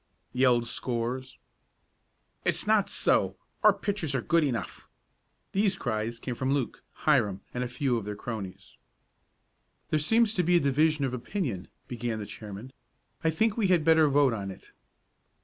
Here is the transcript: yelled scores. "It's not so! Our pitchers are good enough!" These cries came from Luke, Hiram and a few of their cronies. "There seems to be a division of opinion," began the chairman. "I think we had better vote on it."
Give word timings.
yelled 0.33 0.65
scores. 0.65 1.37
"It's 2.43 2.65
not 2.65 2.89
so! 2.89 3.37
Our 3.63 3.71
pitchers 3.71 4.15
are 4.15 4.21
good 4.23 4.43
enough!" 4.43 4.87
These 5.51 5.77
cries 5.77 6.19
came 6.19 6.33
from 6.33 6.51
Luke, 6.55 6.81
Hiram 7.05 7.41
and 7.53 7.63
a 7.63 7.67
few 7.67 7.97
of 7.97 8.05
their 8.05 8.15
cronies. 8.15 8.77
"There 9.91 9.99
seems 9.99 10.33
to 10.33 10.41
be 10.41 10.55
a 10.55 10.59
division 10.59 11.05
of 11.05 11.13
opinion," 11.13 11.67
began 11.87 12.17
the 12.17 12.25
chairman. 12.25 12.73
"I 13.23 13.29
think 13.29 13.57
we 13.57 13.67
had 13.67 13.83
better 13.85 14.09
vote 14.09 14.33
on 14.33 14.49
it." 14.49 14.71